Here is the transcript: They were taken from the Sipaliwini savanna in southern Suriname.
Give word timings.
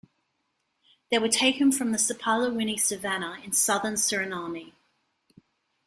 They 1.11 1.19
were 1.19 1.27
taken 1.29 1.71
from 1.71 1.91
the 1.91 1.99
Sipaliwini 1.99 2.79
savanna 2.79 3.37
in 3.43 3.51
southern 3.53 3.93
Suriname. 3.97 4.71